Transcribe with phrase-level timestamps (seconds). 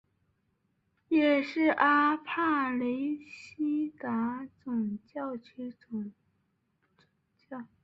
[1.09, 6.11] 也是阿帕雷西达总教区总
[6.97, 7.03] 主
[7.47, 7.65] 教。